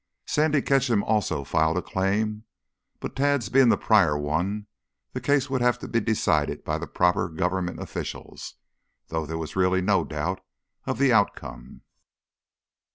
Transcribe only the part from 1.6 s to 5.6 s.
a claim, but Tad's being the prior one the case